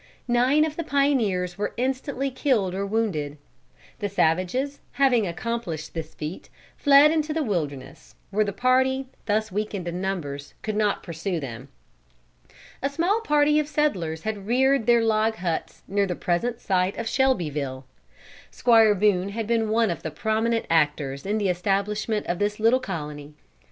[0.27, 3.37] Nine of the pioneers were instantly killed or wounded.
[3.99, 9.87] The savages, having accomplished this feat, fled into the wilderness, where the party, thus weakened
[9.87, 11.67] in numbers, could not pursue them.
[12.81, 17.07] A small party of settlers had reared their log huts near the present site of
[17.07, 17.85] Shelbyville.
[18.49, 22.79] Squire Boone had been one of the prominent actors in the establishment of this little
[22.79, 23.35] colony.